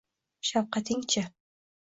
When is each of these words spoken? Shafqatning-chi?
Shafqatning-chi? 0.49 1.23